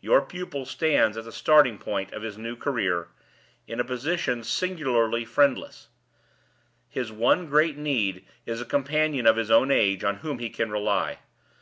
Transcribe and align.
Your 0.00 0.22
pupil 0.22 0.64
stands 0.64 1.18
at 1.18 1.24
the 1.24 1.30
starting 1.30 1.76
point 1.76 2.10
of 2.14 2.22
his 2.22 2.38
new 2.38 2.56
career, 2.56 3.08
in 3.66 3.80
a 3.80 3.84
position 3.84 4.42
singularly 4.42 5.26
friendless; 5.26 5.88
his 6.88 7.12
one 7.12 7.48
great 7.48 7.76
need 7.76 8.24
is 8.46 8.62
a 8.62 8.64
companion 8.64 9.26
of 9.26 9.36
his 9.36 9.50
own 9.50 9.70
age 9.70 10.04
on 10.04 10.20
whom 10.20 10.38
he 10.38 10.48
can 10.48 10.70
rely. 10.70 11.18